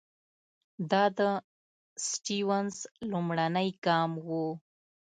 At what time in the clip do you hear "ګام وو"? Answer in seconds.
3.85-4.47